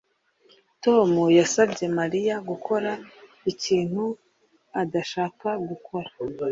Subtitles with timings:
[0.83, 2.91] Tom yasabye Mariya gukora
[3.51, 4.03] ikintu
[4.81, 6.09] adashaka gukora